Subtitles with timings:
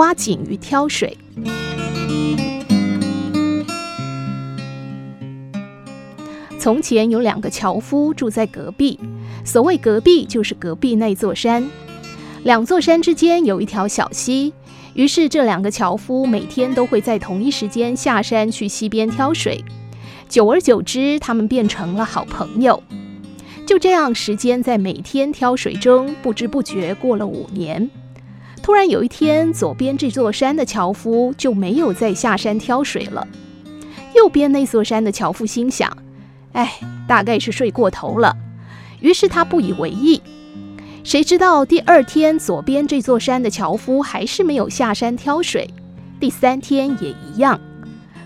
[0.00, 1.14] 挖井与挑水。
[6.58, 8.98] 从前有两个樵夫住在隔壁，
[9.44, 11.68] 所谓隔壁就是隔壁那座山。
[12.44, 14.54] 两座山之间有一条小溪，
[14.94, 19.62] 于是这两个樵夫每天都会在同一时间下山去溪边挑水。
[20.30, 22.82] 久而久之，他们变成了好朋友。
[23.66, 27.90] 就这样，时间在每天挑水中不知不觉过了五年。
[28.62, 33.26] 突然有一天，左边这座山的樵夫就没有再下山挑水了。
[34.14, 35.90] 右边那座山的樵夫心想
[36.52, 36.78] ：“哎，
[37.08, 38.36] 大概是睡过头了。”
[39.00, 40.20] 于是他不以为意。
[41.02, 45.68] 谁知道第二天，左边这座山的樵夫还是没有下山挑水。
[46.20, 47.58] 第三天也一样。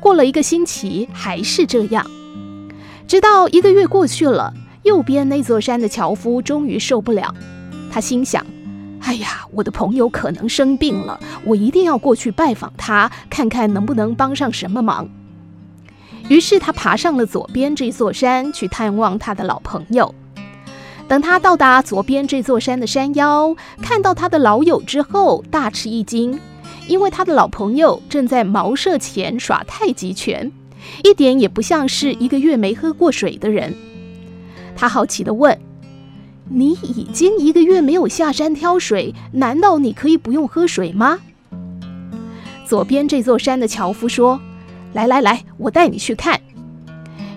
[0.00, 2.04] 过了一个星期，还是这样。
[3.06, 4.52] 直到一个月过去了，
[4.82, 7.32] 右边那座山的樵夫终于受不了。
[7.92, 8.44] 他心想
[9.06, 15.08] ：“哎呀，我的朋友可能生病了，我一定要过去拜访他，看看能不能帮上什么忙。”
[16.28, 20.12] 于是他爬上了左边这座山，去探望他的老朋友。
[21.06, 26.40] 等他到达左边这座山的山腰，看到他的老友之后，大吃一惊。
[26.88, 30.50] 因为他的老朋友正在茅舍前耍太极拳，
[31.04, 33.72] 一点也不像是一个月没喝过水的人。
[34.74, 35.56] 他好奇地问
[36.48, 41.18] ：“你已经一个月没有下山挑水，难道你可以不用喝水吗？”
[42.66, 44.40] 左边这座山的樵夫说
[44.92, 46.40] ：“来来来，我带你去看。”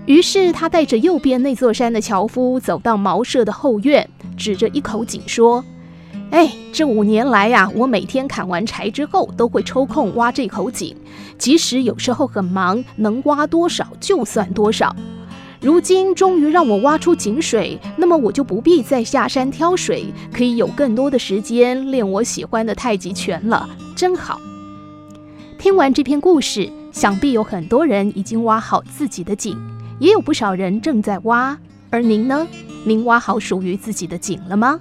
[0.06, 5.64] 于是他带着右边那座山的樵夫走到茅舍的后院，指着一口井说。
[6.32, 10.96] 哎，这五年来呀，我每天砍完柴之后，都会抽空挖这口井，
[11.40, 14.96] 即使有时候很忙，能挖多少就算多少。
[15.62, 24.40] 如今终于让我挖出井水，那么我就不必再下山挑水，可以有更多的时间练我喜欢的太极拳了，真好。
[25.58, 29.58] 听完这篇故事，想必有很多人已经挖好自己的井，
[30.00, 31.58] 也有不少人正在挖。
[31.90, 32.48] 而您呢？
[32.86, 34.80] 您挖好属于自己的井了吗？